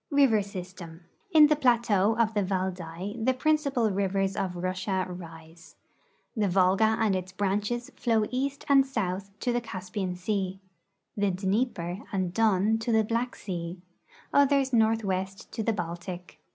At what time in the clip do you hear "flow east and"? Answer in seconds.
7.95-8.83